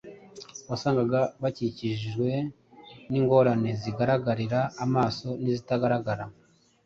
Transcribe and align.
wasangaga 0.69 1.19
bakikijwe 1.41 2.29
n’ingorane 3.09 3.69
zigaragarira 3.81 4.59
amaso 4.83 5.27
n’izitagaragara. 5.41 6.23